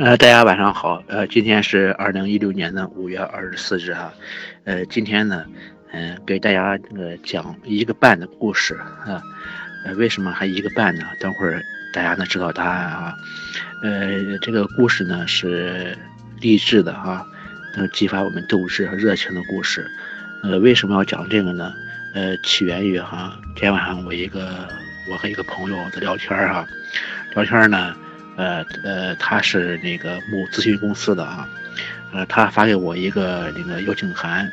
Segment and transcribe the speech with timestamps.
[0.00, 1.04] 呃，大家晚上好。
[1.08, 4.10] 呃，今天是二零一六年的五月二十四日哈。
[4.64, 5.44] 呃，今天呢，
[5.92, 8.74] 嗯，给大家这个讲一个半的故事
[9.04, 9.20] 啊。
[9.84, 11.04] 呃，为什么还一个半呢？
[11.20, 11.60] 等会儿
[11.92, 13.14] 大家能知道答案啊。
[13.82, 15.94] 呃，这个故事呢是
[16.40, 17.26] 励志的哈，
[17.76, 19.86] 能激发我们斗志和热情的故事。
[20.42, 21.74] 呃，为什么要讲这个呢？
[22.14, 24.66] 呃，起源于哈，今天晚上我一个
[25.10, 26.66] 我和一个朋友在聊天哈，
[27.34, 27.94] 聊天呢。
[28.36, 31.46] 呃呃，他是那个某咨询公司的啊，
[32.12, 34.50] 呃，他发给我一个那个邀请函，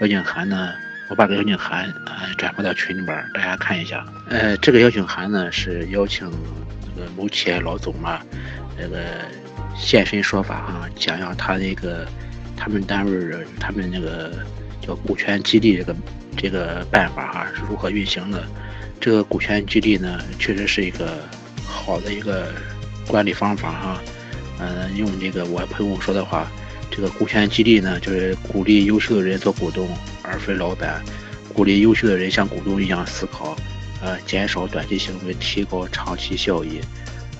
[0.00, 0.72] 邀请函呢，
[1.08, 4.02] 我把这个邀请函呃转发到群里边，大家看一下。
[4.30, 6.30] 呃，这个邀请函呢是邀请
[6.82, 8.20] 这个某企业老总嘛，
[8.78, 8.98] 那个
[9.76, 12.06] 现身说法哈，讲讲他那个
[12.56, 14.32] 他们单位他们那个
[14.80, 15.96] 叫股权激励这个
[16.36, 18.42] 这个办法哈是如何运行的。
[19.00, 21.18] 这个股权激励呢，确实是一个
[21.66, 22.52] 好的一个。
[23.08, 24.02] 管理方法哈，
[24.60, 26.46] 嗯，用这个我朋友说的话，
[26.90, 29.88] 这个股权激励呢，就是鼓励优秀的人做股东，
[30.22, 31.00] 而非老板；
[31.52, 33.56] 鼓励优秀的人像股东一样思考，
[34.02, 36.80] 呃，减少短期行为，提高长期效益，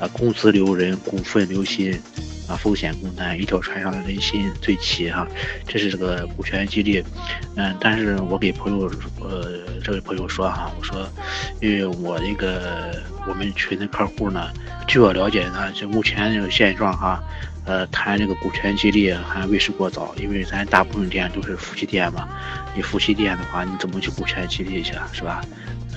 [0.01, 2.01] 啊，公司留人，股份留心。
[2.49, 5.29] 啊，风险共担，一条船上的人心最齐哈，
[5.67, 7.05] 这是这个股权激励。
[7.57, 11.07] 嗯，但是我给朋友，呃，这位朋友说哈，我说，
[11.61, 12.91] 因为我这个
[13.29, 14.51] 我们群的客户呢，
[14.87, 17.23] 据我了解呢，就目前这个现状哈，
[17.67, 22.27] 呃，谈这个股权激励还为时过早，因为咱大部分店都是夫妻店嘛，
[22.75, 25.43] 你夫妻店的话，你怎么去股权激励去是吧？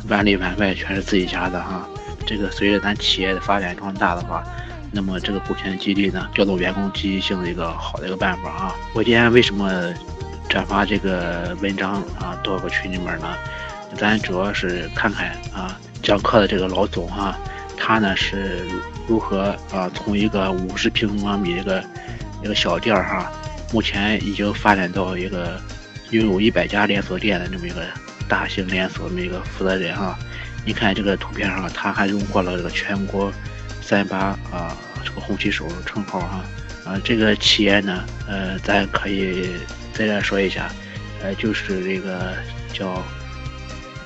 [0.09, 1.87] 碗里碗外全是自己家的哈，
[2.25, 4.43] 这个随着咱企业的发展壮大的话。
[4.93, 8.75] 那么这个股权激励呢，调动员工积极性的一个好的一个办法啊。
[8.93, 9.93] 我今天为什么
[10.49, 13.27] 转发这个文章啊到个群里面呢？
[13.97, 17.37] 咱主要是看看啊讲课的这个老总啊，
[17.77, 18.65] 他呢是
[19.07, 21.83] 如何啊从一个五十平方米一个
[22.43, 23.31] 一个小店儿哈，
[23.71, 25.57] 目前已经发展到一个
[26.09, 27.81] 拥有一百家连锁店的这么一个
[28.27, 30.17] 大型连锁的一个负责人哈。
[30.65, 33.31] 你看这个图片上，他还荣获了这个全国。
[33.81, 34.17] 三八
[34.51, 36.43] 啊，这个红旗手称号哈，
[36.85, 39.49] 啊，这个企业呢，呃，咱可以
[39.91, 40.71] 在这说一下，
[41.21, 42.33] 呃，就是这个
[42.71, 43.03] 叫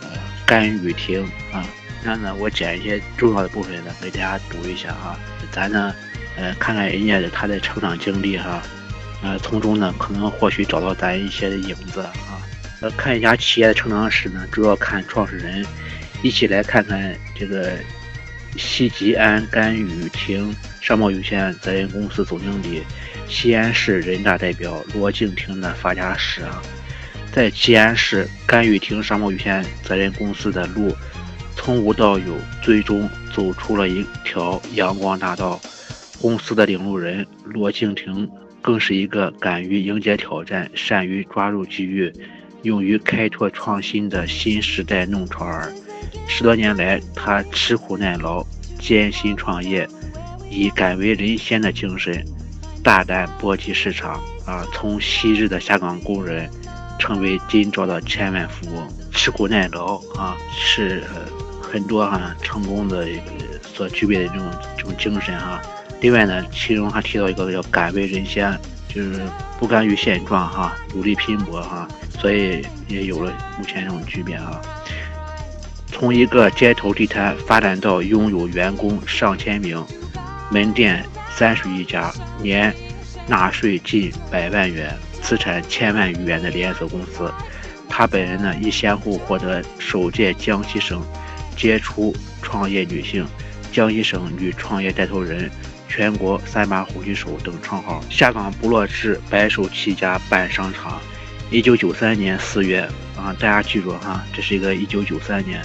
[0.01, 0.09] 呃
[0.45, 1.63] 甘雨婷啊，
[2.03, 5.19] 那呢，我捡一些重要的部分呢，给大家读一下哈，
[5.51, 5.93] 咱呢，
[6.37, 8.63] 呃，看看人家的他的成长经历哈，
[9.21, 12.41] 呃，从中呢，可能或许找到咱一些的影子啊，
[12.81, 15.65] 呃，看一家企业的成长史呢，主要看创始人，
[16.23, 17.73] 一起来看看这个。
[18.57, 22.81] 西吉安甘雨婷商贸有限责任公司总经理，
[23.27, 26.61] 西安市人大代表罗静婷的发家史啊，
[27.31, 30.95] 在西安市甘雨婷商贸有限责任公司的路，
[31.55, 35.59] 从无到有，最终走出了一条阳光大道。
[36.21, 38.27] 公司的领路人罗静婷，
[38.61, 42.11] 更是一个敢于迎接挑战、善于抓住机遇、
[42.63, 45.71] 勇于开拓创新的新时代弄潮儿。
[46.27, 48.45] 十多年来，他吃苦耐劳、
[48.79, 49.87] 艰辛创业，
[50.49, 52.25] 以敢为人先的精神，
[52.83, 54.19] 大胆搏击市场。
[54.45, 56.47] 啊，从昔日的下岗工人，
[56.99, 58.87] 成为今朝的千万富翁。
[59.11, 61.03] 吃苦耐劳啊，是
[61.59, 63.07] 很多哈成功的
[63.63, 64.45] 所具备的这种
[64.77, 65.59] 这种精神哈。
[65.99, 68.55] 另外呢，其中还提到一个叫敢为人先，
[68.87, 69.19] 就是
[69.59, 71.87] 不甘于现状哈，努力拼搏哈，
[72.19, 74.61] 所以也有了目前这种局面啊。
[75.97, 79.81] 从一个街头地摊发展到拥有员工上千名、
[80.51, 82.11] 门店三十余家、
[82.41, 82.75] 年
[83.29, 87.33] 纳税近百万元、资产千万余元的连锁公司，
[87.87, 91.01] 他本人呢亦先后获得首届江西省
[91.55, 93.25] 杰出创业女性、
[93.71, 95.49] 江西省女创业带头人、
[95.87, 98.03] 全国三把火炬手等称号。
[98.09, 100.99] 下岗不落志，白手起家办商场。
[101.51, 102.81] 一九九三年四月
[103.15, 105.63] 啊，大家记住哈，这是一个一九九三年。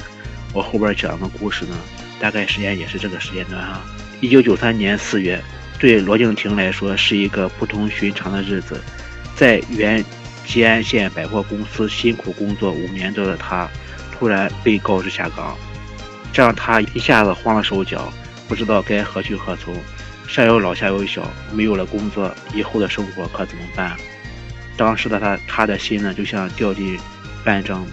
[0.53, 1.77] 我后边讲的故事呢，
[2.19, 3.81] 大概时间也是这个时间段哈。
[4.21, 5.43] 一九九三年四月，
[5.78, 8.80] 对罗敬亭来说是一个不同寻常的日子。
[9.36, 10.04] 在原
[10.45, 13.69] 吉安县百货公司辛苦工作五年多的他，
[14.13, 15.57] 突然被告知下岗，
[16.33, 18.13] 这让他一下子慌了手脚，
[18.48, 19.75] 不知道该何去何从。
[20.27, 23.97] 上有老下有小，没有了工作，以后的生活可怎么办？
[24.77, 26.98] 当时的他，他的心呢，就像掉进
[27.45, 27.86] 半张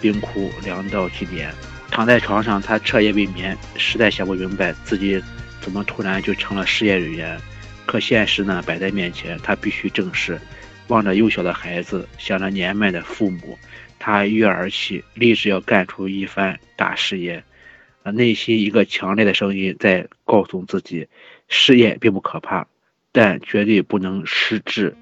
[0.00, 1.52] 冰窟，凉到极点。
[1.94, 5.22] 躺在床上，他彻夜未眠，实在想不明白自己
[5.60, 7.38] 怎么突然就成了失业人员。
[7.86, 10.36] 可现实呢摆在面前，他必须正视。
[10.88, 13.56] 望着幼小的孩子，想着年迈的父母，
[14.00, 17.44] 他一跃而起，立志要干出一番大事业。
[18.02, 21.06] 内心一个强烈的声音在告诉自己：
[21.46, 22.66] 事业并不可怕，
[23.12, 24.96] 但绝对不能失智。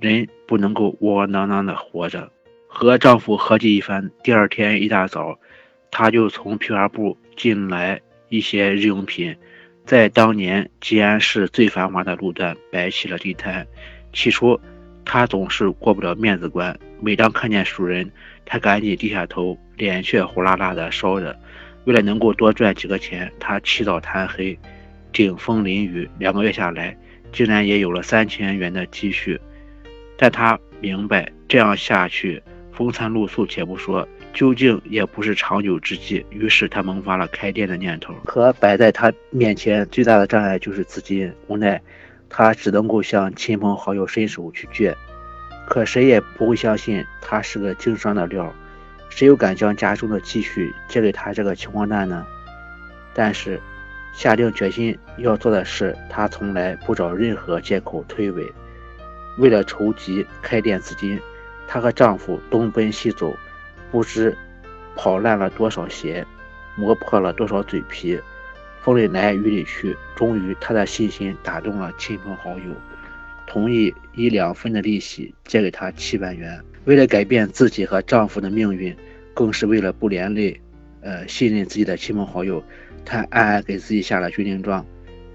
[0.00, 2.32] 人不能够窝窝囊囊的活着。
[2.66, 5.38] 和丈夫合计一番，第二天一大早，
[5.92, 8.00] 他就从批发部进来
[8.30, 9.36] 一些日用品，
[9.84, 13.64] 在当年吉安市最繁华的路段摆起了地摊。
[14.12, 14.58] 起初，
[15.04, 18.10] 他总是过不了面子关，每当看见熟人，
[18.46, 21.38] 他赶紧低下头，脸却火辣辣的烧着。
[21.84, 24.58] 为了能够多赚几个钱，他起早贪黑，
[25.12, 26.96] 顶风淋雨，两个月下来，
[27.32, 29.38] 竟然也有了三千元的积蓄。
[30.16, 32.42] 但他明白，这样下去。
[32.72, 36.24] 风餐露宿且不说，究竟也不是长久之计。
[36.30, 38.14] 于是他萌发了开店的念头。
[38.24, 41.80] 可摆在他面前最大的障碍就是资金，无奈
[42.28, 44.96] 他只能够向亲朋好友伸手去借。
[45.66, 48.52] 可谁也不会相信他是个经商的料，
[49.08, 52.26] 谁又敢将家中的积蓄借给他这个穷光蛋呢？
[53.14, 53.60] 但是
[54.12, 58.50] 下定决心要做的事，他从来不找任何借口推诿。
[59.38, 61.20] 为了筹集开店资金。
[61.68, 63.34] 她和丈夫东奔西走，
[63.92, 64.36] 不知
[64.96, 66.26] 跑烂了多少鞋，
[66.76, 68.18] 磨破了多少嘴皮，
[68.80, 72.74] 风里来雨里去，终于她的信心打动了亲朋好友，
[73.46, 76.58] 同意以两分的利息借给她七万元。
[76.86, 78.96] 为了改变自己和丈夫的命运，
[79.34, 80.58] 更是为了不连累，
[81.02, 82.64] 呃，信任自己的亲朋好友，
[83.04, 84.84] 她暗暗给自己下了军令状：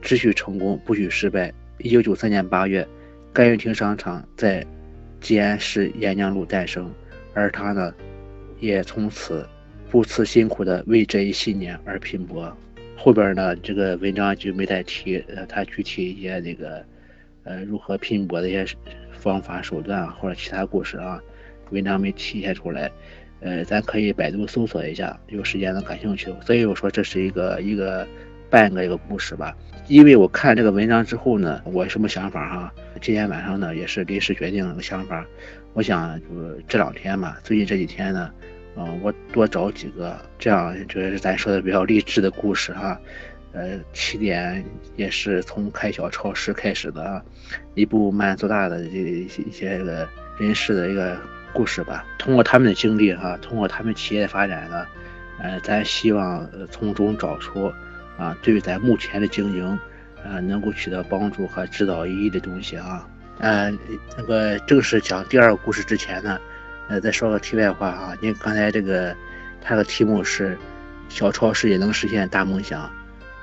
[0.01, 1.53] 只许成功，不许失败。
[1.77, 2.85] 一九九三年八月，
[3.31, 4.65] 甘云亭商场在。
[5.19, 6.93] 吉安市沿江路诞生，
[7.33, 7.91] 而他呢，
[8.59, 9.47] 也从此
[9.89, 12.55] 不辞辛苦的为这一信念而拼搏。
[12.95, 16.83] 后边呢，这个文章就没再提，呃，他具体一些那个，
[17.43, 18.65] 呃，如何拼搏的一些
[19.11, 21.21] 方法手段或者其他故事啊，
[21.69, 22.91] 文章没体现出来。
[23.39, 26.33] 呃，咱可以百度搜索一下，有时间的感兴趣。
[26.43, 28.05] 所以我说这是一个一个
[28.49, 29.55] 半个一个故事吧。
[29.87, 32.73] 因为我看这个文章之后呢，我什么想法哈？
[32.99, 35.23] 今天晚上呢，也是临时决定个想法。
[35.77, 36.25] 我想，就
[36.67, 38.31] 这两天嘛，最近这几天呢，
[38.75, 42.99] 嗯，我多找几个，这样就是咱说的比较励志的故事哈。
[43.51, 44.65] 呃，起点
[44.95, 47.21] 也是从开小超市开始的啊，
[47.75, 50.09] 一步慢做大的这一些一些个
[50.39, 51.15] 人事的一个
[51.53, 52.03] 故事吧。
[52.17, 54.83] 通过他们的经历哈，通过他们企业的发展呢，
[55.37, 57.71] 呃，咱希望从中找出
[58.17, 59.79] 啊，对于咱目前的经营。
[60.23, 63.07] 呃，能够取得帮助和指导意义的东西啊。
[63.39, 63.71] 呃，
[64.17, 66.39] 那个正式讲第二个故事之前呢，
[66.87, 68.17] 呃，再说个题外话啊。
[68.19, 69.15] 你刚才这个，
[69.61, 70.57] 它的题目是
[71.09, 72.81] “小超市也能实现大梦想”，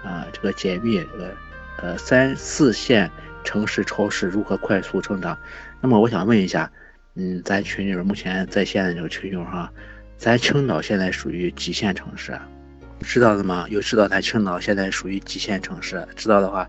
[0.04, 1.34] 啊，这个解密这个，
[1.82, 3.10] 呃，三四线
[3.44, 5.38] 城市超市如何快速成长？
[5.80, 6.70] 那么我想问一下，
[7.14, 9.70] 嗯，咱群里边目前在线的这个群友哈，
[10.18, 12.36] 咱青岛现在属于几线城市？
[13.00, 13.66] 知道的吗？
[13.68, 16.04] 有知道咱青岛现在属于几线城市？
[16.16, 16.68] 知道的话，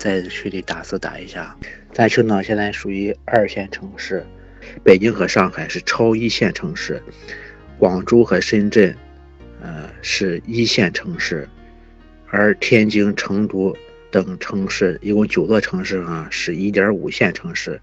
[0.00, 1.54] 在群里打字打一下。
[1.92, 4.24] 咱青岛现在属于二线城市，
[4.82, 7.02] 北京和上海是超一线城市，
[7.78, 8.96] 广州和深圳，
[9.60, 11.46] 呃，是一线城市，
[12.30, 13.76] 而天津、成都
[14.10, 17.78] 等城市一共九座城市啊，是一点五线城市。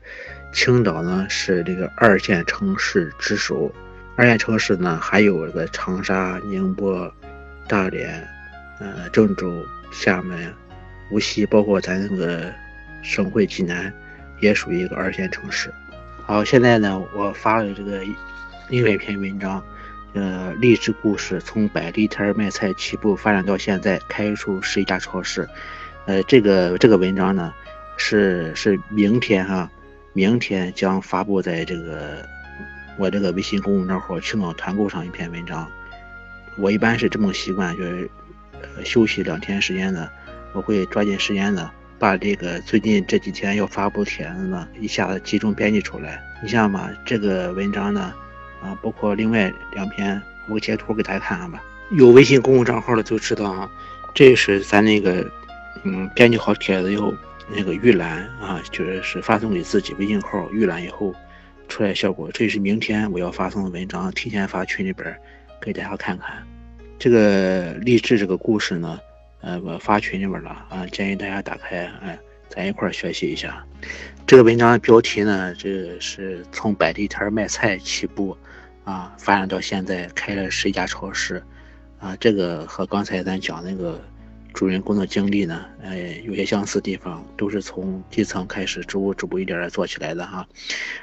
[0.52, 3.72] 青岛呢是这个二线城市之首，
[4.16, 7.14] 二线城市呢还有这个长沙、宁波。
[7.70, 8.26] 大连、
[8.80, 9.62] 呃郑州、
[9.92, 10.54] 厦门、
[11.10, 12.54] 无锡，包括咱那个
[13.02, 13.94] 省会济南，
[14.42, 15.74] 也属于一个二线城市。
[16.26, 18.02] 好，现在呢，我发了这个
[18.70, 19.64] 另外一篇文章，
[20.14, 25.48] 呃，励志故事，从摆地摊卖菜起步，发展到现在开出十一家超市。
[26.06, 27.54] 呃，这个这个文章呢，
[27.98, 29.70] 是是明天哈，
[30.14, 32.28] 明天将发布在这个
[32.98, 35.70] 我这个微信公众账号“青岛团购”上一篇文章。
[36.58, 38.10] 我一般是这么习惯，就是
[38.84, 40.10] 休息两天时间的，
[40.54, 46.22] 我会抓紧时间的把这个最近这几天要发布帖子呢一下子集中编辑出来。
[46.42, 48.14] 你像嘛，这个文章呢，
[48.62, 51.64] 啊，包括另外两篇，我截图给大家看看吧。
[51.92, 53.70] 有微信公共账号的就知道啊，
[54.14, 55.26] 这是咱那个
[55.84, 57.14] 嗯编辑好帖子以后
[57.50, 61.14] 那个预览啊，就是是发送给自己微信号预览以后
[61.68, 62.30] 出来效果。
[62.34, 65.16] 这是明天我要发送的文章，提前发群里边。
[65.60, 66.46] 给大家看看
[67.00, 69.00] 这个励志这个故事呢，
[69.42, 72.18] 呃，我发群里边了啊，建议大家打开，哎，
[72.50, 73.66] 咱一块学习一下。
[74.26, 78.38] 这个文章的标题呢，这是从摆地摊卖菜起步，
[78.84, 81.44] 啊，发展到现在开了十家超市，
[82.00, 84.02] 啊，这个和刚才咱讲那个。
[84.54, 90.48] 主人公的经历呢，哎，有些相似地方，都是从基层开始，逐步逐步一点点做起来的哈。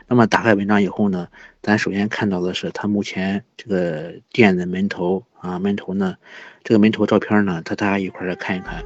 [0.09, 1.29] 那么打开文章以后呢，
[1.63, 6.17] 咱首先看到的是他目前这个店的门头啊，门头呢，
[6.65, 8.83] 这个门头照片呢，他大家一块来看一看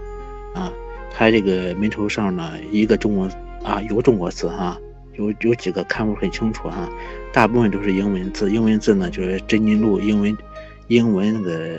[0.52, 0.73] 啊。
[1.14, 3.30] 他这个门头上呢，一个中文
[3.64, 4.76] 啊，有中国字哈，
[5.14, 6.88] 有有几个看不很清楚哈，
[7.32, 8.50] 大部分都是英文字。
[8.50, 10.37] 英文字呢，就是珍妮路英文，
[10.88, 11.78] 英文那个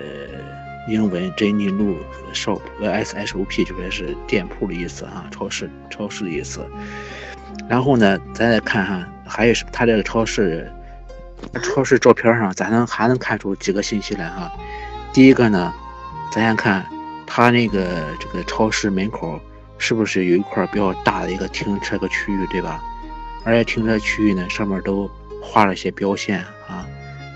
[0.87, 1.97] 英文珍妮路
[2.33, 6.61] shop S H O P 就说是店铺的意思哈，超市超市的意思。
[7.67, 10.71] 然后呢，咱再看哈，还有是它这个超市，
[11.61, 14.49] 超市照片上咱能还能看出几个信息来哈。
[15.11, 15.73] 第一个呢，
[16.31, 16.85] 咱先看
[17.25, 19.39] 它那个这个超市门口。
[19.81, 22.83] 是不是有一块比较大的一个停车个区域，对吧？
[23.45, 25.09] 而且停车区域呢，上面都
[25.41, 26.85] 画了一些标线啊，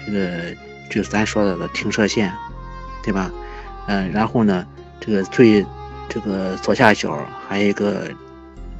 [0.05, 0.53] 这个
[0.89, 2.29] 就是咱说的个停车线，
[3.01, 3.31] 对吧？
[3.87, 4.67] 嗯，然后呢，
[4.99, 5.65] 这个最
[6.09, 8.09] 这个左下角还有一个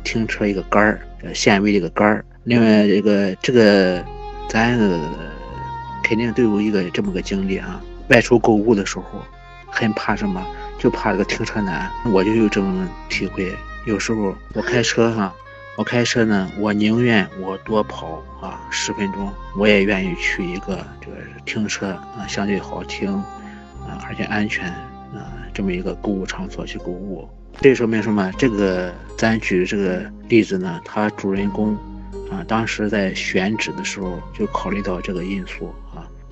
[0.04, 1.00] 停车一个杆儿，
[1.34, 2.26] 限位的一个杆儿。
[2.44, 4.04] 另外，这个这个
[4.50, 4.78] 咱
[6.04, 9.24] 肯定都有一个这么个经历啊，外出购物的时候，
[9.74, 10.46] 很怕什么？
[10.78, 13.56] 就怕这个停车难，我就有这种体会。
[13.86, 15.34] 有时候我开车哈，
[15.78, 27.30] 我开车呢，我宁愿我多跑啊十分钟，我也愿意去一个这个停车啊相对好停啊而且安全啊这么一个购物场所去购物。
[27.62, 28.32] 这说明什么？
[28.38, 31.76] 这个咱举这个例子呢，他主人公
[32.30, 35.74] 啊当时在选址的时候就考虑到这个因素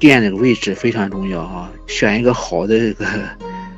[0.02, 3.06] 店这个位置非常重要啊，选一个好的这个。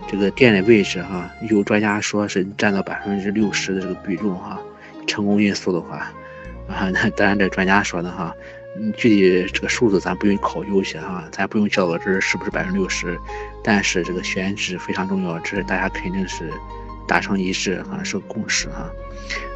[0.06, 4.62] 这个店的位置哈，有专家说是占到百分之六十的这个比重哈，
[5.08, 6.14] 成功因素的话，
[6.68, 8.32] 啊，那当然这专家说的哈，
[8.78, 13.18] 嗯具体这个数字咱不用考究去哈，咱不用较个真是不是百分之六十，
[13.64, 16.48] 但是这个选址非常重要，这是大家肯定是
[17.08, 18.88] 达成一致哈，是个共识哈。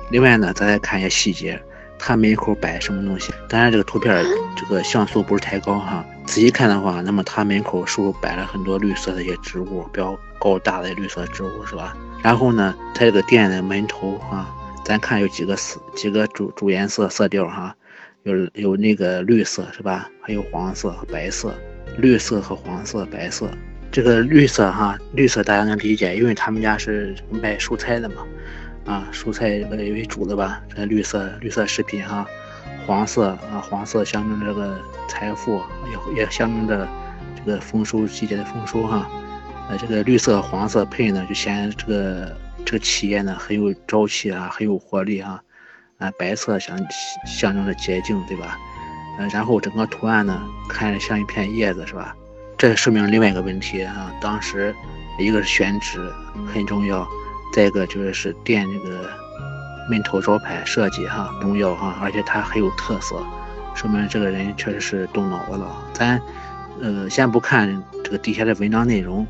[0.10, 1.62] 另外呢，咱再看一下细节。
[2.00, 3.34] 他门口摆什么东西？
[3.50, 4.24] 当然，这个图片
[4.56, 6.06] 这个像素不是太高哈。
[6.28, 11.96] 仔细看的话，那么他门口是不是摆了很多绿色的一些植物，比较高大的绿色植物是吧？
[12.22, 14.54] 然后呢，他这个店的门头啊，
[14.86, 17.76] 咱看有几个色，几个主主颜色色调哈，
[18.24, 20.10] 有有那个绿色是吧？
[20.22, 21.56] 还有黄色白色，
[21.98, 23.50] 绿色和黄色、白色。
[23.90, 28.16] 这个绿色哈，绿色大家能理解，因为他们家是卖蔬菜的嘛。
[28.86, 32.26] 啊，蔬菜这个为主的吧，这绿色绿色食品哈，
[32.88, 34.80] 黄色啊，黄色象征这个
[35.10, 36.88] 财富，也也象征着
[37.36, 39.08] 这个丰收季节的丰收哈。
[39.70, 45.44] 呃，这个绿色黄色配呢，就显这个这个企业呢很有朝气啊，很有活力啊。
[45.98, 46.80] 啊，白色象
[47.26, 48.58] 象征着洁净，对吧？
[49.20, 52.16] 呃，然后整个图案呢，看着像一片叶子，是吧？
[52.58, 54.74] 这说明另外一个问题啊，当时
[55.20, 56.10] 一个是选址
[56.54, 57.06] 很重要。
[57.54, 59.10] 再一个就是是店这个
[59.90, 63.22] 门头招牌设计哈重要哈，而且它很有特色，
[63.76, 65.76] 说明这个人确实是动脑子了。
[65.94, 66.22] 咱
[66.82, 69.26] 呃先不看这个底下的文章内容，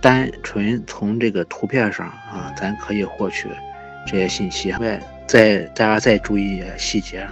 [0.00, 3.48] 单纯从这个图片上啊，咱可以获取
[4.06, 4.72] 这些信息。
[4.72, 7.28] 外再大家再注意细节，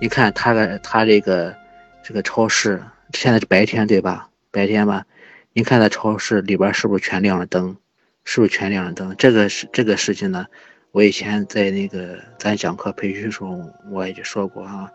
[0.00, 1.54] 你看他的他这个
[2.02, 2.82] 这个超市
[3.14, 4.28] 现在是白天对吧？
[4.50, 5.04] 白天吧，
[5.52, 7.76] 你看它超市里边是不是全亮了灯？
[8.24, 9.14] 是不是全亮了灯？
[9.18, 10.46] 这个是这个事情呢，
[10.92, 14.90] 我以前在那个咱讲课培训时候我也就说过哈，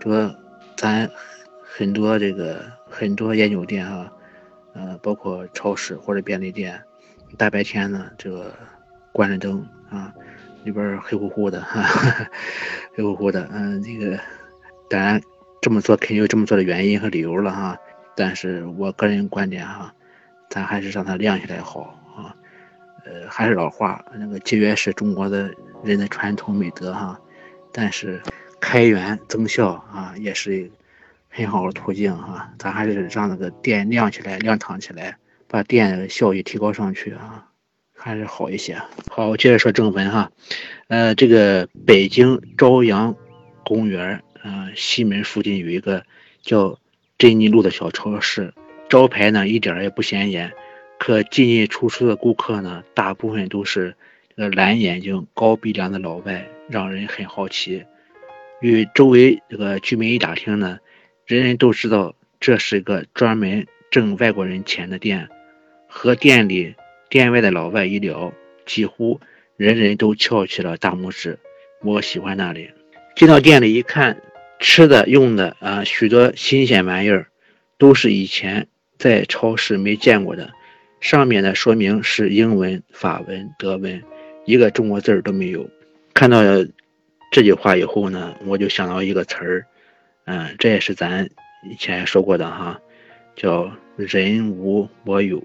[0.00, 0.34] 说
[0.76, 1.08] 咱
[1.62, 4.12] 很多这个很多烟酒店哈，
[4.74, 6.82] 呃，包括超市或者便利店，
[7.36, 8.52] 大白天呢这个
[9.12, 10.12] 关着灯啊，
[10.64, 11.82] 里边黑乎乎的哈，
[12.94, 14.18] 黑乎乎的，嗯，这个
[14.90, 15.20] 当然
[15.62, 17.78] 这么做肯定有这么做的原因和理由了哈，
[18.16, 19.94] 但是我个人观点哈，
[20.50, 21.97] 咱还是让它亮起来好。
[23.04, 25.50] 呃，还是老话，那个节约是中国的
[25.82, 27.18] 人的传统美德哈，
[27.72, 28.20] 但是
[28.60, 30.70] 开源增效啊，也是
[31.28, 32.50] 很好的途径哈。
[32.58, 37.46] 咱还是让那个店亮起来、亮堂起来，把店的效益提高上去啊，
[37.94, 38.80] 还是好一些。
[39.08, 40.30] 好，我接着说正文哈。
[40.88, 43.14] 呃，这个北京朝阳
[43.64, 46.04] 公园啊西门附近有一个
[46.42, 46.78] 叫
[47.16, 48.52] 珍妮路的小超市，
[48.88, 50.52] 招牌呢一点也不显眼。
[50.98, 53.94] 可进进出出的顾客呢，大部分都是
[54.36, 57.84] 这个蓝眼睛、高鼻梁的老外，让人很好奇。
[58.60, 60.80] 与周围这个居民一打听呢，
[61.24, 65.28] 人人都知道这是一个专门挣外国人钱的店。
[65.86, 66.74] 和店里
[67.08, 68.32] 店外的老外一聊，
[68.66, 69.20] 几乎
[69.56, 71.38] 人人都翘起了大拇指。
[71.82, 72.70] 我喜欢那里。
[73.14, 74.20] 进到店里一看，
[74.60, 77.28] 吃的、用的啊，许多新鲜玩意儿，
[77.78, 80.50] 都是以前在超市没见过的。
[81.00, 84.02] 上面的说明是英文、法文、德文，
[84.44, 85.68] 一个中国字儿都没有。
[86.12, 86.42] 看到
[87.30, 89.66] 这句话以后呢，我就想到一个词儿，
[90.24, 91.28] 嗯，这也是咱
[91.70, 92.80] 以前说过的哈，
[93.36, 95.42] 叫“人无我有”。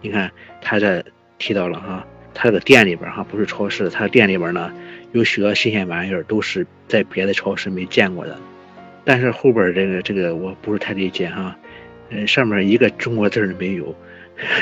[0.00, 0.30] 你看
[0.60, 1.04] 他这
[1.38, 4.72] 提到了哈，他这个店里边哈，不是超市，他店里边呢
[5.10, 8.38] 有许多新鲜玩意儿都是在别的超市没见过的。
[9.04, 11.56] 但是后边这个这个我不是太理解哈，
[12.10, 13.94] 嗯，上面一个中国字都没有。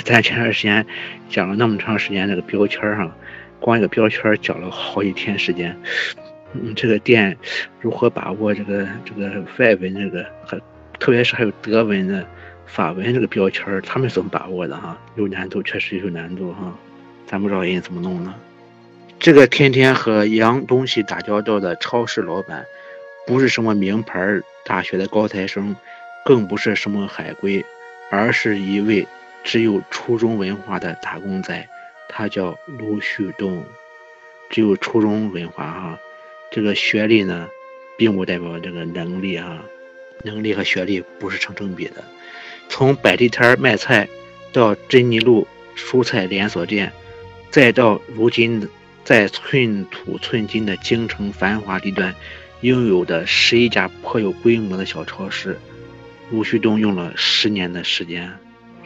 [0.04, 0.86] 咱前段时间
[1.28, 3.16] 讲了那么长时间这个标签哈，
[3.58, 5.76] 光一个标签讲了好几天时间。
[6.52, 7.36] 嗯，这个店
[7.80, 10.58] 如何把握这个这个外文这个还
[10.98, 12.26] 特别是还有德文的、
[12.66, 14.98] 法文这个标签他们怎么把握的哈？
[15.14, 16.76] 有难度，确实有难度哈。
[17.26, 18.34] 咱不知道人家怎么弄呢？
[19.20, 22.64] 这个天天和洋东西打交道的超市老板，
[23.26, 25.76] 不是什么名牌大学的高材生，
[26.24, 27.64] 更不是什么海归，
[28.10, 29.06] 而是一位
[29.44, 31.68] 只有初中文化的打工仔，
[32.08, 33.64] 他叫卢旭东，
[34.48, 35.98] 只有初中文化哈。
[36.50, 37.48] 这个学历呢，
[37.96, 39.64] 并不代表这个能力啊，
[40.24, 42.04] 能力和学历不是成正比的。
[42.68, 44.08] 从摆地摊卖菜，
[44.52, 46.92] 到珍妮路蔬菜连锁店，
[47.50, 48.68] 再到如今。
[49.02, 52.14] 在寸土寸金的京城繁华地段，
[52.60, 55.58] 拥有的十一家颇有规模的小超市，
[56.30, 58.30] 卢旭东用了十年的时间，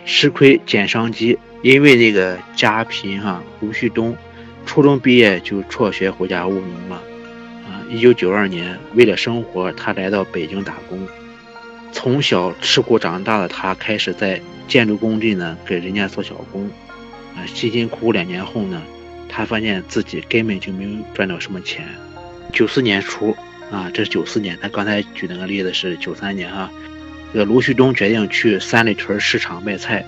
[0.05, 1.39] 吃亏捡商机。
[1.63, 4.15] 因为这个家贫哈，胡旭东
[4.67, 6.97] 初中毕业就辍学回家务农了。
[7.67, 11.09] 啊，一九九二年，为了生活，他来到北京打工。
[11.91, 16.71] 从小吃苦长大的他，开始在建筑工地呢给人家做小工。
[17.35, 18.83] 啊，辛辛苦苦两年后呢。
[19.27, 21.85] 他发现自己根本就没有赚到什么钱。
[22.53, 23.35] 九四年初
[23.69, 24.57] 啊，这是九四年。
[24.63, 26.71] 他刚才举那个例子是九三年啊。
[27.35, 30.07] 这个卢旭东决定去三里屯市场卖菜。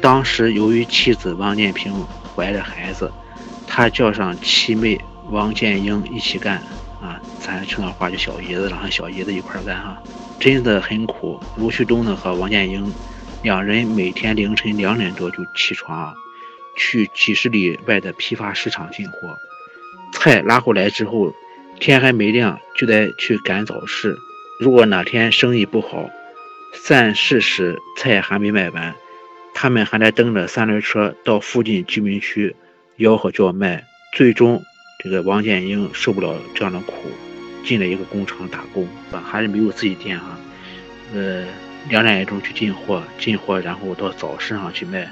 [0.00, 1.92] 当时由于妻子王建平
[2.34, 3.12] 怀着孩子，
[3.66, 4.98] 他叫上妻妹
[5.28, 6.56] 王建英一起干
[7.02, 7.20] 啊。
[7.38, 10.02] 咱称那话就小姨子，让小姨子一块干哈。
[10.40, 11.38] 真的很苦。
[11.58, 12.90] 卢旭东呢和王建英
[13.42, 16.14] 两人每天凌晨两点多就起床。
[16.74, 19.36] 去几十里外的批发市场进货，
[20.14, 21.34] 菜拉回来之后，
[21.78, 24.16] 天还没亮就得去赶早市。
[24.58, 26.08] 如果哪天生意不好，
[26.72, 28.94] 散市时菜还没卖完，
[29.54, 32.56] 他们还在蹬着三轮车到附近居民区
[32.98, 33.84] 吆喝叫卖。
[34.14, 34.62] 最终，
[35.02, 36.94] 这个王建英受不了这样的苦，
[37.64, 40.38] 进了一个工厂打工啊，还是没有自己店啊。
[41.14, 41.44] 呃，
[41.88, 45.08] 两点钟去进货，进货然后到早市上去卖。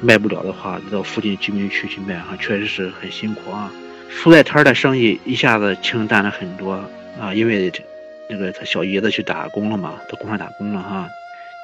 [0.00, 3.70] 卖不了的话，到附近居民区去卖哈，确实是很辛苦啊。
[4.10, 6.72] 蔬菜摊的生意一下子清淡了很多
[7.20, 7.82] 啊，因为这
[8.30, 11.08] 那个他小姨子去打工了嘛，到工厂打工了哈，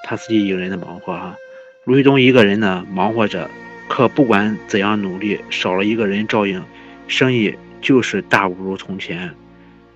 [0.03, 1.37] 他自己一个人在忙活哈。
[1.85, 3.49] 卢旭东一个人呢忙活着，
[3.89, 6.61] 可不管怎样努力，少了一个人照应，
[7.07, 9.33] 生意就是大不如从前。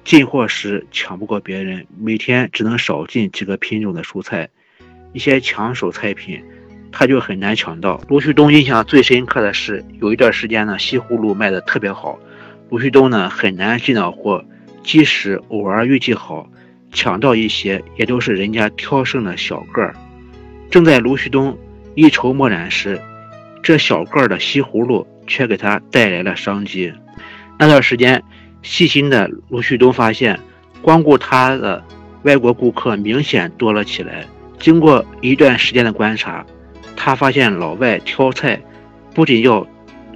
[0.05, 4.49] 进货时抢不过别人，每天只能少进几个品种的蔬菜，
[5.13, 6.43] 一些抢手菜品。
[6.93, 8.01] 他就很难抢到。
[8.09, 12.19] 卢旭东印象最深刻的是，有一段时间呢，西葫芦卖的特别好，
[12.69, 14.45] 卢旭东呢很难进到货，
[14.83, 16.51] 即使偶尔运气好，
[16.93, 19.95] 抢到一些，也都是人家挑剩的小个儿。
[20.71, 21.57] 正在卢旭东
[21.95, 23.01] 一筹莫展时，
[23.63, 26.93] 这小个儿的西葫芦却给他带来了商机。
[27.59, 28.23] 那段时间，
[28.63, 30.39] 细心的卢旭东发现，
[30.81, 31.85] 光顾他的
[32.23, 34.25] 外国顾客明显多了起来。
[34.59, 36.45] 经过一段时间的观察，
[36.97, 38.61] 他发现老外挑菜
[39.15, 39.67] 不仅要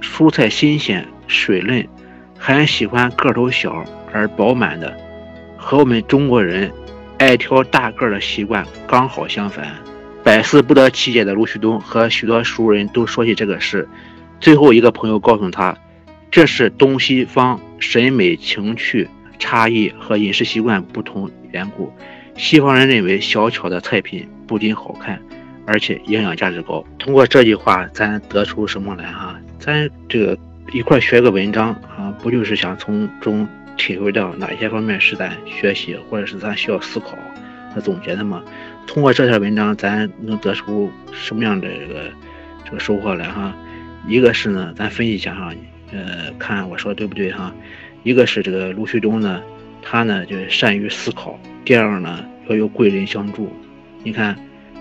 [0.01, 1.87] 蔬菜新鲜水嫩，
[2.37, 3.83] 还喜欢个头小
[4.13, 4.95] 而饱满的，
[5.65, 6.71] 和我们中国人
[7.17, 9.65] 爱挑大个儿的习惯刚好相反。
[10.23, 13.89] 百思不得其解的卢旭东和许多熟人都说起这个事，
[14.39, 15.75] 最后一个朋友告诉他，
[16.29, 21.91] 这是东西方审美情趣差异和饮食习惯不同缘故。
[22.37, 25.19] 西方人认为小巧的菜品不仅好看。
[25.67, 26.85] 而且营养价值高。
[26.99, 29.35] 通过这句话，咱得出什么来哈？
[29.57, 30.37] 咱这个
[30.71, 37.17] 一块学个文章啊，不就是想从中体会到哪些方面是咱学习，或者是咱需要思考
[37.73, 38.43] 和总结的吗？
[38.87, 42.11] 通过这篇文章，咱能得出什么样的这个
[42.65, 43.55] 这个收获来哈？
[44.07, 45.53] 一个是呢，咱分析一下哈，
[45.91, 47.53] 呃，看我说的对不对哈？
[48.03, 49.41] 一个是这个卢旭东呢，
[49.81, 53.51] 他呢就善于思考；第二呢，要有贵人相助。
[54.03, 54.35] 你看。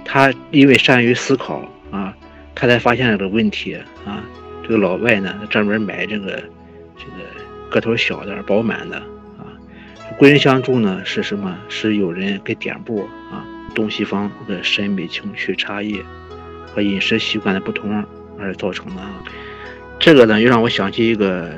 [0.06, 2.14] 他因为善于思考啊，
[2.54, 4.22] 他才发现了这个问题啊。
[4.62, 6.32] 这个老外呢，专门买这个
[6.94, 7.24] 这个
[7.74, 8.98] 个头小的、饱满的
[9.36, 9.50] 啊。
[10.16, 11.58] 贵人相助呢是什么？
[11.68, 13.44] 是有人给点拨啊。
[13.74, 16.00] 东西方的审美情趣差异
[16.72, 18.04] 和饮食习惯的不同
[18.38, 19.10] 而造成的啊。
[19.98, 21.50] 这个呢，又让我想起一个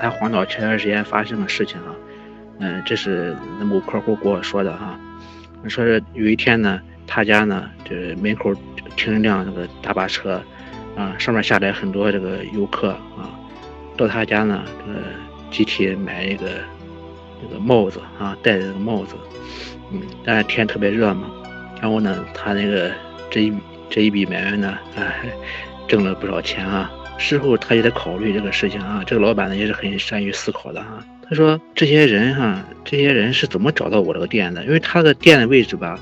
[0.00, 1.90] 在黄岛前段时间发生的事情啊。
[2.60, 4.96] 嗯，这是某客户跟我说的哈。
[5.66, 6.80] 说是有一天呢。
[7.06, 8.54] 他家呢，这门口
[8.96, 10.42] 停一辆那个大巴车，
[10.96, 13.28] 啊，上面下来很多这个游客啊，
[13.94, 15.00] 到他家呢，这个
[15.54, 16.46] 集体买一个
[17.40, 19.14] 那个帽子啊，戴着这个帽子，
[19.92, 21.30] 嗯，但是天特别热嘛，
[21.80, 22.90] 然后呢，他那个
[23.30, 23.52] 这一
[23.88, 25.14] 这一笔买卖呢，哎，
[25.86, 26.90] 挣了不少钱啊。
[27.18, 31.06] 事后他也在考虑这个事情啊，这个老板呢也是很善于思考的啊。
[31.22, 34.64] 他说这些人哈，这些人是怎么找到我这个店的？
[34.64, 35.96] 因为他的店的位置吧，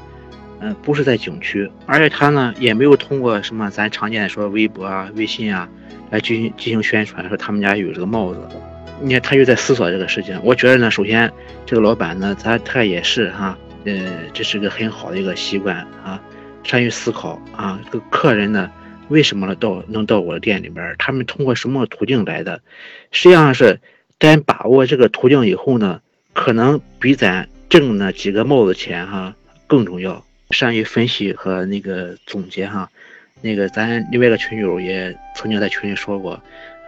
[0.60, 5.68] 嗯，不是在景区，而且他呢也没有通过什么咱常见的说微博啊、微信啊
[6.10, 8.40] 来进行进行宣传，说他们家有这个帽子。
[9.00, 10.38] 你看他又在思索这个事情。
[10.44, 11.32] 我觉得呢，首先
[11.66, 16.20] 这个老板呢，他他也是哈，呃，这是个很好的一个习惯啊，
[16.62, 17.80] 善于思考啊。
[17.84, 18.70] 这个客人呢，
[19.08, 20.94] 为什么到能到我的店里边？
[20.98, 22.60] 他们通过什么途径来的？
[23.10, 23.80] 实际上是
[24.20, 26.00] 咱把握这个途径以后呢，
[26.32, 29.34] 可能比咱挣那几个帽子钱哈
[29.66, 30.24] 更重要。
[30.50, 32.90] 善于分析和那个总结哈，
[33.40, 36.40] 那个咱另外一个群友也曾经在群里说过。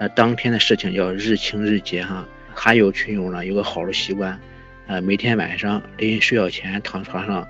[0.09, 2.27] 当天的事情要日清日结哈。
[2.57, 4.39] 还有群友呢，有个好的习惯，
[4.87, 7.45] 呃，每天晚上临睡觉前躺床上，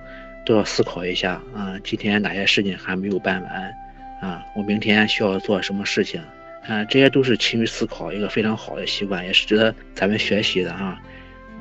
[0.46, 3.74] 都要思考一下啊，今天哪些事情还没有办完
[4.22, 4.42] 啊？
[4.56, 6.22] 我明天需要做什么事情
[6.66, 6.82] 啊？
[6.84, 10.98] 这些都是勤于思考一个非常好的习惯，也是值得咱们学习的啊。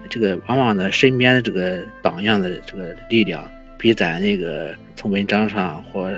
[0.09, 3.45] 这个往往呢，身边的这个榜样的这个力量，
[3.77, 6.09] 比咱那个从文章上或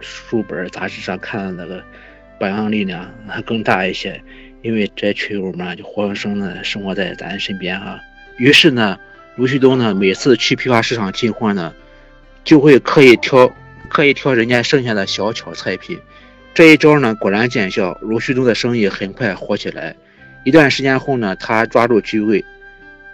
[0.00, 1.80] 书本杂志上看的那个。
[2.42, 4.20] 榜样力量还更大一些，
[4.62, 8.00] 因为这些群友们就活生生的生活在咱身边哈。
[8.36, 8.98] 于是呢，
[9.36, 11.72] 卢旭东呢每次去批发市场进货呢，
[12.42, 13.48] 就会刻意挑
[13.88, 15.96] 刻意挑人家剩下的小巧菜品。
[16.52, 19.94] 这一招呢果然见效，卢旭东的生意很快火起来。
[20.42, 22.44] 一段时间后呢，他抓住机会，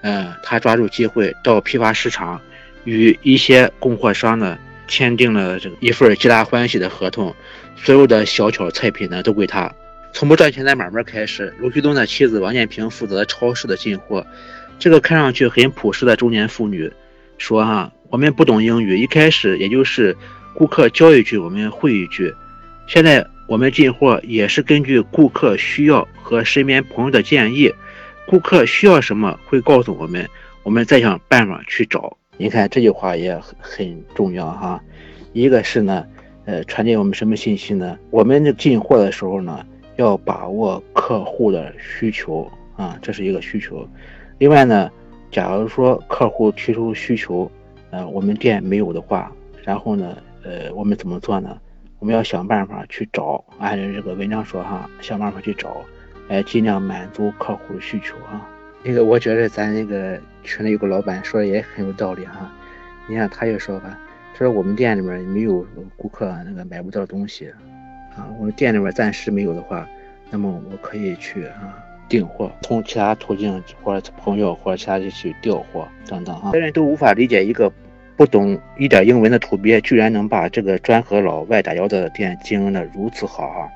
[0.00, 2.40] 嗯，他抓住机会到批发市场
[2.84, 7.36] 与一些供货商呢签订了这个一份皆大欢喜的合同。
[7.82, 9.72] 所有的小巧菜品呢，都归他。
[10.12, 14.26] 从不赚钱的买卖开始，卢旭东的妻子王建平负责超市的进货。
[14.78, 16.90] 这个看上去很朴实的中年妇女
[17.36, 20.16] 说：“哈，我们不懂英语，一开始也就是
[20.54, 22.34] 顾客教一句，我们会一句。
[22.86, 27.72] 现在我们进货也是根据顾客需要和身边朋友的建议，
[28.26, 30.28] 顾客需要什么会告诉我们，
[30.62, 32.16] 我们再想办法去找。
[32.36, 34.82] 你看这句话也很很重要哈。
[35.32, 36.04] 一个是呢。”
[36.48, 37.98] 呃，传递我们什么信息呢？
[38.08, 39.62] 我们这进货的时候呢，
[39.96, 43.86] 要把握客户的需求啊，这是一个需求。
[44.38, 44.90] 另外呢，
[45.30, 47.50] 假如说客户提出需求，
[47.90, 49.30] 呃，我们店没有的话，
[49.62, 51.54] 然后呢，呃，我们怎么做呢？
[51.98, 55.84] 我们要想办法去找，按照这个文章说哈，想办法去找，
[56.28, 58.48] 来尽量满足客户的需求啊。
[58.82, 62.50] 那个，我觉得咱那个群里有个老板说的也很有道理哈。
[63.06, 63.98] 你看，他就说吧。
[64.38, 67.52] 说我们店里面没有顾客那个买不到东西，
[68.14, 69.84] 啊，我们店里面暂时没有的话，
[70.30, 76.52] 那么我可以去啊订货，从其他途径或者朋友或者其他地去调货等等啊。
[76.52, 77.68] 别人都无法理解一个
[78.16, 83.68] 不懂一点英文的土鳖，居然能把这个专和老外打交道的店经营的如此好啊！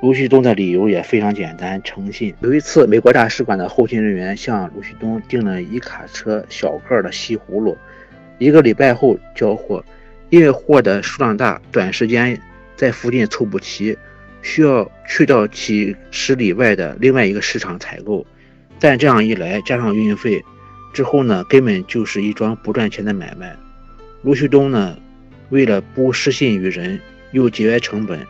[0.00, 2.34] 卢旭东的理由也非常简单，诚信。
[2.40, 7.76] 有一次，美国大使馆的后勤人员向卢旭东订了一卡车小个的西葫芦，
[8.38, 9.84] 一个礼拜后交货。
[10.30, 12.40] 因为货的数量大，短时间
[12.74, 13.96] 在附近凑不齐，
[14.42, 18.26] 需要去到几十里外的另外一个市场采购。
[18.78, 20.42] 但这样一来，加上运费，
[20.92, 23.56] 之后呢，根本就是一桩不赚钱的买卖。
[24.22, 24.98] 卢旭东呢，
[25.50, 28.26] 为了不失信于人，又节约成本，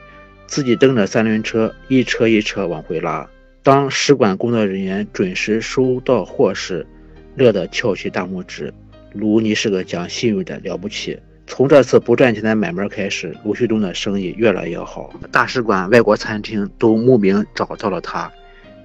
[0.47, 3.29] 自己蹬着三轮车，一车一车往回拉。
[3.63, 6.87] 当使馆工作人员准时收到货时，
[7.35, 8.73] 乐得翘起大拇指
[9.13, 15.13] ：“卢，你是个讲信誉的，了不起。”从这次不赚钱的买卖开始，卢旭东的生意越来越好。
[15.31, 18.31] 大使馆、外国餐厅都慕名找到了他，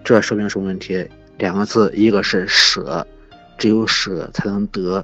[0.03, 1.05] 这说明什么问题？
[1.37, 3.05] 两个字，一个是舍，
[3.57, 5.03] 只有舍才能得。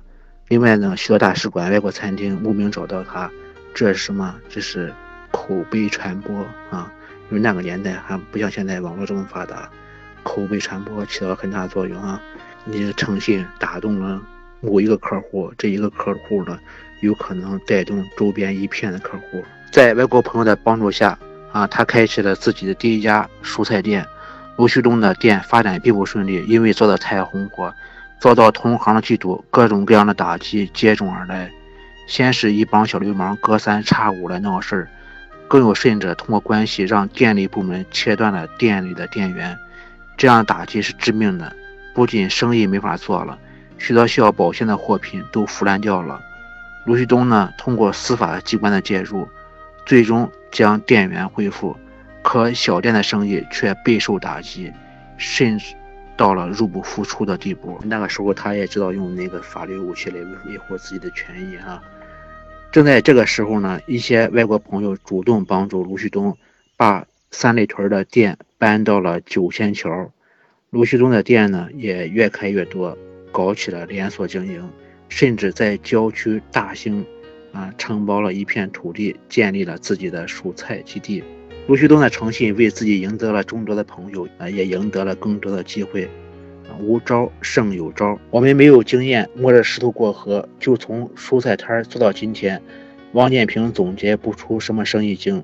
[0.50, 3.30] 另外呢，许多大使馆、外国餐厅慕名找到他，
[3.74, 4.36] 这是什么？
[4.48, 4.94] 这是
[5.32, 6.94] 口碑传播啊！
[7.30, 9.70] 因为那个年代还不像现在网络这么发达，
[10.24, 12.22] 口碑传播起到很大作用啊！
[12.66, 14.22] 你的诚信打动了
[14.62, 16.60] 某一个客户，这一个客户呢？
[17.02, 21.18] 有可能带动周边一片的客户，在外国朋友的帮助下，
[21.52, 24.04] 啊，他开启了自己的第一家蔬菜店。
[24.56, 27.72] 卢旭东的店发展并不顺利，因为做的太红火，
[28.20, 31.52] 遭到同行的嫉妒，各种各样的打击接踵而来。
[32.08, 34.90] 先是一帮小流氓隔三差五来闹事儿，
[35.48, 39.56] 更有甚者通过关系让电力部门切断了店里的电源。
[40.18, 41.56] 这样打击是致命的，
[41.94, 43.38] 不仅生意没法做了，
[43.78, 46.22] 许多需要保鲜的货品都腐烂掉了。
[46.86, 49.28] 卢旭东呢，通过司法机关的介入，
[49.86, 51.76] 最终将店员恢复，
[52.22, 54.72] 可小店的生意却备受打击，
[55.18, 55.76] 甚至
[56.16, 57.80] 到了入不敷出的地步。
[57.84, 61.82] 那个时候，他也知道用那个法律武器来维维护自己的权益啊。
[62.72, 66.38] 正在这个时候呢，一些外国朋友主动帮助卢旭东，
[66.76, 70.12] 把三里屯的店搬到了九仙桥。
[70.70, 72.98] 卢旭东的店呢，也越开越多，
[73.32, 74.70] 搞起了连锁经营，
[75.10, 77.06] 甚至在郊区大兴。
[77.54, 81.24] 啊，承包了一片土地，建立了自己的蔬菜基地。
[81.66, 86.08] 卢旭东的诚信为自己赢得了众多的朋友，啊，也赢得了更多的机会。
[86.80, 92.62] 无招胜有招，我们没有经验，摸着石头过河，就从蔬菜摊做到今天。
[93.14, 95.44] 王建平总结不出什么生意经，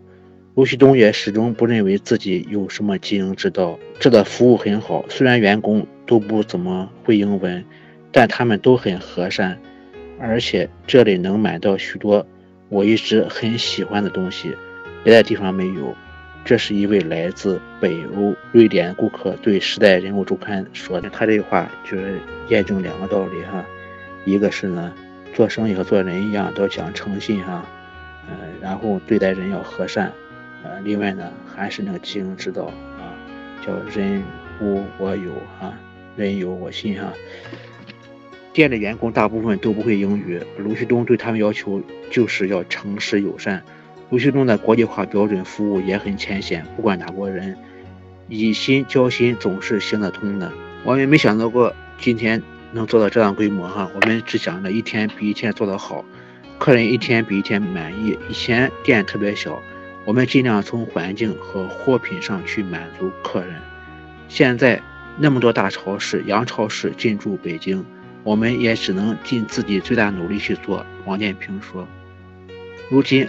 [0.53, 3.79] 卢旭东也始终不认为自己有什么经营之道。
[3.99, 7.63] 这的服务很好，虽然员工都不怎么会英文，
[8.11, 9.57] 但他们都很和善。
[10.19, 12.25] 而且这里能买到许多
[12.69, 14.55] 我一直很喜欢的东西，
[15.03, 15.95] 别的地方没有。
[16.45, 21.09] 这是一位来自北欧瑞典顾客对《时代人物周刊》说的。
[21.09, 23.63] 他这话就是验证两个道理哈，
[24.25, 24.91] 一个是呢，
[25.33, 27.63] 做生意和做人一样都要讲诚信哈，
[28.27, 30.11] 嗯，然后对待人要和善，
[30.63, 33.15] 呃，另外呢还是那个经营之道啊，
[33.65, 34.21] 叫人
[34.59, 35.73] 无我有哈，
[36.15, 37.13] 人有我心哈。
[38.53, 43.63] 店的员工大部分都不会英语，卢旭东对他们要求就是要诚实友善。
[44.09, 47.57] 卢旭东的国际化标准服务也很浅显，不管哪国人，
[48.29, 50.51] 以心交心总是行得通的。
[50.83, 56.05] 我们没想到过今天能做到这样规模哈，我们只想着一天比一天做得好，
[56.59, 58.15] 客人一天比一天满意。
[58.29, 59.59] 以前店特别小，
[60.05, 63.55] 我们尽量从环境和货品上去满足客人。
[64.27, 64.79] 现在
[65.17, 67.85] 那么多大超市、洋超市进驻北京。
[68.23, 70.85] 我们也只能尽自己最大努力去做。
[71.05, 71.85] 王建平说
[72.89, 73.27] ：“如今，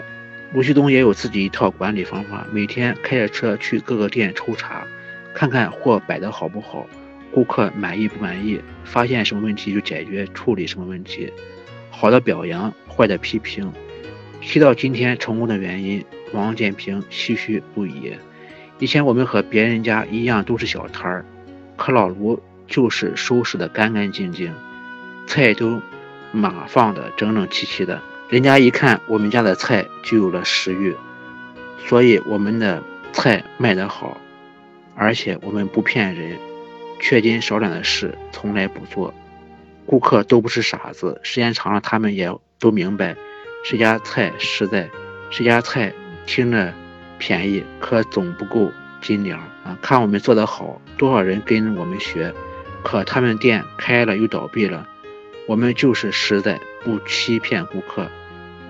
[0.53, 4.87] 卢旭东也有自己一套管理方法，每天开着车去各个店抽查，
[5.35, 6.87] 看看货摆的好不好，
[7.33, 11.33] 顾客满意不满意，发现什么问题就解决处理什么问题。
[11.91, 13.73] 好的表扬，坏的批评。
[14.41, 18.13] 提到今天成功的原因，王建平唏嘘不已。
[18.79, 21.25] 以前我们和别人家一样都是小摊儿，
[21.77, 24.53] 可老卢就是收拾的干干净净。”
[25.27, 25.81] 菜都
[26.33, 30.95] 码放的整整齐齐的，人家一看我们家的菜就有了食欲，
[31.87, 32.83] 所以我们的
[33.13, 34.21] 菜卖得好，
[34.95, 36.39] 而且我们不骗人，
[37.01, 39.15] 缺斤少两的事从来不做。
[39.87, 43.17] 顾客都不是傻子，时间长了他们也都明白，
[43.65, 44.91] 这家菜实在，
[45.31, 45.93] 这家菜
[46.27, 46.75] 听着
[47.19, 48.71] 便宜，可总不够
[49.05, 49.79] 斤两啊！
[49.83, 52.33] 看我们做得好，多少人跟我们学，
[52.83, 54.89] 可他们店开了又倒闭了。
[55.47, 58.11] 我们就是实在，不欺骗顾客，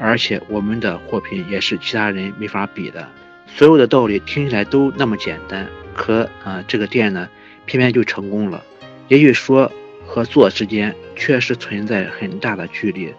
[0.01, 3.09] 而且我们的货品也是其他人没法比的。
[3.47, 7.29] 所有的道理听起来都那么简单，可啊，这个店呢，
[7.65, 8.65] 偏偏就成功了。
[9.07, 9.71] 也许说
[10.05, 13.15] 和做之间确实存在很大的距离。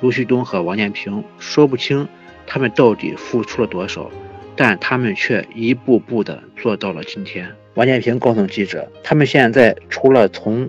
[0.00, 2.06] 卢旭东和王建平说不清
[2.46, 4.10] 他们到底付出了多少，
[4.58, 7.48] 但他们却一步步的做到了今天。
[7.74, 10.68] 王建平告诉记者，他们现在除了从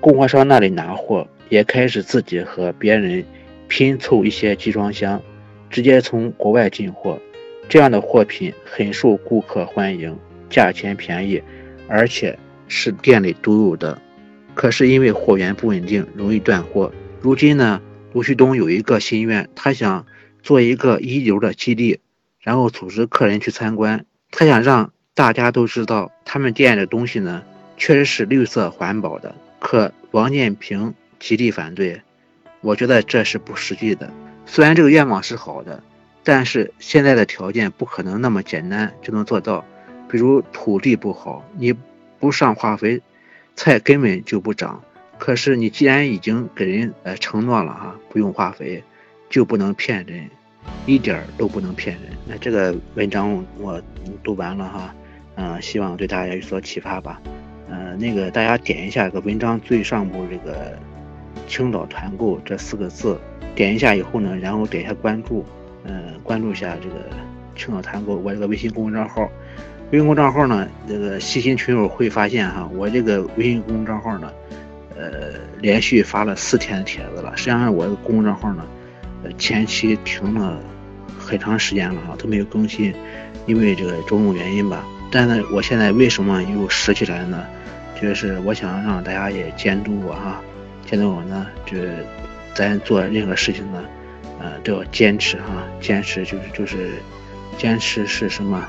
[0.00, 1.28] 供货商那里拿货。
[1.50, 3.24] 也开始自己和别人
[3.68, 5.22] 拼凑一些集装箱，
[5.70, 7.18] 直接从国外进货。
[7.70, 10.14] 这样的货品很受顾客欢迎，
[10.50, 11.42] 价钱便宜，
[11.88, 13.98] 而且是店里独有的。
[14.52, 16.92] 可是因为货源不稳定，容易断货。
[17.22, 17.80] 如今呢，
[18.12, 20.04] 卢旭东有一个心愿，他想
[20.42, 22.00] 做一个一流的基地，
[22.40, 24.04] 然后组织客人去参观。
[24.30, 27.42] 他想让大家都知道，他们店的东西呢，
[27.76, 29.34] 确实是绿色环保的。
[29.58, 30.94] 可王建平。
[31.20, 32.00] 极力反对，
[32.60, 34.08] 我觉得这是不实际的。
[34.46, 35.82] 虽然这个愿望是好的，
[36.22, 39.64] 但是现在的条件不可能那么简单就能做到。
[40.08, 41.74] 比如土地不好，你
[42.20, 43.02] 不上化肥，
[43.56, 44.80] 菜根本就不长。
[45.18, 48.84] 可是你既然已经给人呃承诺了哈，不用化肥，
[49.28, 50.30] 就不能骗人，
[50.86, 52.12] 一点都不能骗人。
[52.26, 53.80] 那这个文章我
[54.22, 54.94] 读完了哈，
[55.36, 57.20] 嗯，希望对大家有所启发吧。
[57.70, 60.78] 嗯，那个大家点一下这个文章最上部这个。
[61.46, 63.18] 青岛团购这四个字，
[63.54, 65.46] 点一下以后呢，然后点一下关注，
[65.84, 66.96] 嗯，关注一下这个
[67.56, 69.22] 青岛团购我这个微信公众账号。
[69.90, 74.30] 微信公众账号呢，这个细心群友会发现哈，我这个微信公众账号呢，
[74.94, 77.34] 呃，连续发了四天的帖子了。
[77.34, 78.66] 实际上我这个公众账号呢，
[79.24, 80.60] 呃，前期停了
[81.18, 82.94] 很长时间了哈，都没有更新，
[83.46, 84.84] 因为这个种种原因吧。
[85.10, 87.44] 但是我现在为什么又拾起来呢？
[88.00, 90.40] 就是我想让大家也监督我哈。
[90.86, 92.06] 现在我呢，就是
[92.54, 93.84] 咱做任何事情呢，
[94.38, 96.92] 呃，都要坚持哈，坚持就是就是，
[97.56, 98.64] 坚持是什么？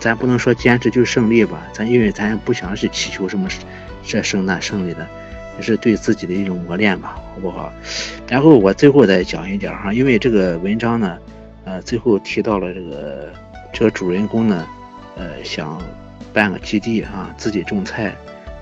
[0.00, 3.48] 咱不能说坚持就是胜利吧，咱因为咱不想去祈求什么
[4.02, 5.06] 这胜那胜利的，
[5.58, 7.70] 也是对自己的一种磨练吧，好不好？
[8.28, 11.18] 然后我最后再讲一点哈，因为这个文章呢，
[11.64, 13.32] 呃，最后提到了这个
[13.72, 14.66] 这个主人公呢，
[15.16, 15.82] 呃，想
[16.32, 18.14] 办个基地啊，自己种菜，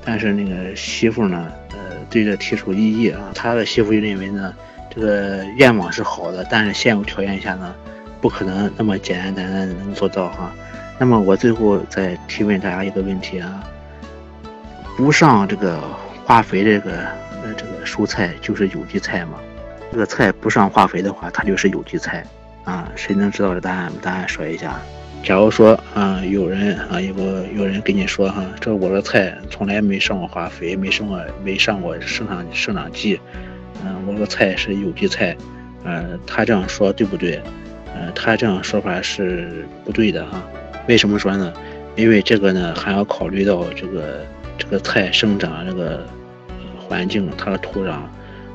[0.05, 4.55] 但是那个媳妇呢，呃，对这提出异议啊，他的媳妇就认为呢，
[4.89, 7.75] 这个愿望是好的，但是现有条件下呢，
[8.21, 10.51] 不可能那么简简单单的能做到哈。
[10.99, 13.63] 那么我最后再提问大家一个问题啊，
[14.97, 15.79] 不上这个
[16.27, 16.91] 化肥这个
[17.45, 19.39] 呃这个蔬菜就是有机菜嘛？
[19.93, 22.27] 这个菜不上化肥的话，它就是有机菜
[22.65, 22.91] 啊？
[22.97, 23.93] 谁能知道这答案？
[24.03, 24.77] 答案说一下。
[25.23, 33.21] 假如说啊，有人啊，有个有人跟你说哈，这我的菜从来没上过化肥，没上过没上过生长生长剂，
[33.85, 35.37] 嗯，我的菜是有机菜，
[35.85, 37.41] 呃，他这样说对不对？
[37.95, 40.43] 呃，他这样说法是不对的哈。
[40.89, 41.53] 为什么说呢？
[41.95, 44.27] 因为这个呢，还要考虑到这个
[44.59, 46.07] 这个菜生长这个
[46.89, 47.91] 环境，它的土壤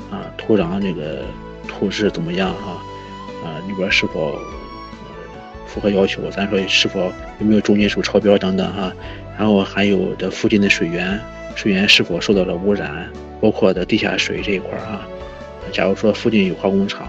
[0.09, 1.23] 啊，土壤这个
[1.67, 2.81] 土质怎么样啊？
[3.43, 4.37] 啊，里边是否
[5.67, 6.29] 符合要求？
[6.31, 8.91] 咱说是否有没有重金属超标等等哈？
[9.37, 11.19] 然后还有这附近的水源，
[11.55, 13.07] 水源是否受到了污染？
[13.41, 15.07] 包括的地下水这一块啊。
[15.71, 17.07] 假如说附近有化工厂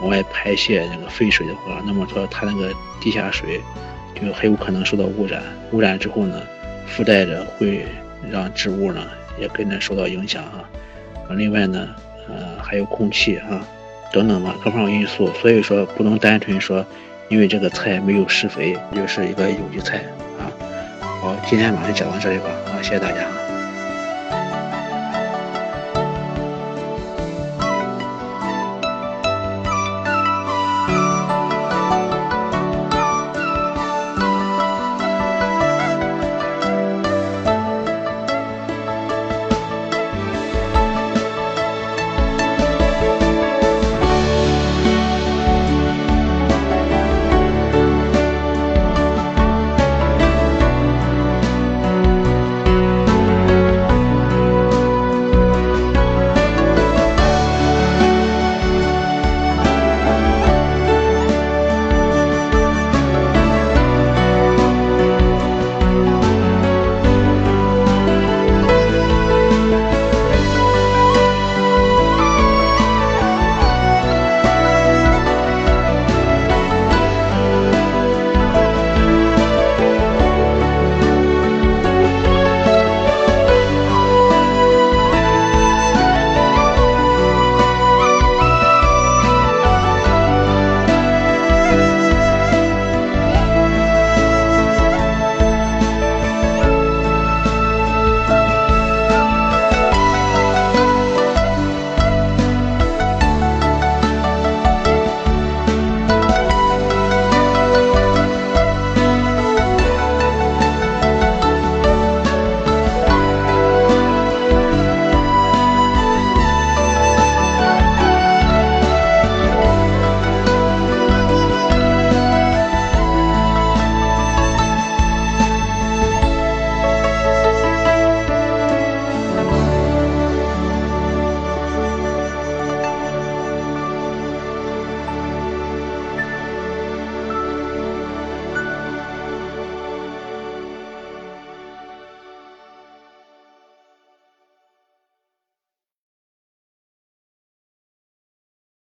[0.00, 3.60] 往外排泄那个废水的话，那么说它那个地下水。
[4.22, 6.42] 就很有可能受到污染，污染之后呢，
[6.86, 7.86] 附带着会
[8.30, 9.00] 让植物呢
[9.38, 10.64] 也跟着受到影响啊。
[11.30, 11.88] 另外呢，
[12.28, 13.64] 呃，还有空气啊
[14.12, 15.30] 等等吧，各方面因素。
[15.34, 16.84] 所以说不能单纯说，
[17.28, 19.98] 因为这个菜没有施肥就是一个有机菜
[20.38, 20.50] 啊。
[21.20, 23.28] 好，今天晚上讲到这里吧，啊，谢谢大家。